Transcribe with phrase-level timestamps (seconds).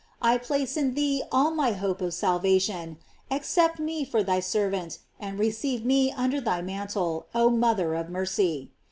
[0.19, 2.97] I place in thee all my hopes of salvation;
[3.29, 8.09] accept me for thy servant, and receive me under thy mantle, oh thou mother of
[8.09, 8.71] mercy.